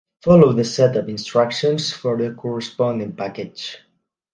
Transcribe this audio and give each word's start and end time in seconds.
Follow 0.23 0.51
the 0.51 0.63
setup 0.63 1.07
instructions 1.09 1.93
for 1.93 2.17
the 2.17 2.31
corresponding 2.33 3.11
package 3.15 3.77